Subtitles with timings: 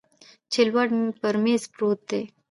[0.51, 0.87] چې لوړ
[1.21, 2.21] پر میز پروت دی